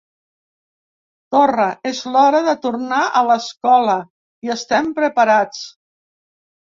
[1.35, 3.99] Torra: ‘És hora de tornar a l’escola
[4.49, 5.63] i estem preparats’